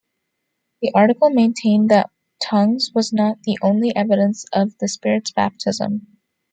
[0.81, 2.09] The article maintained that
[2.41, 6.07] tongues was not the only evidence of the Spirit's Baptism.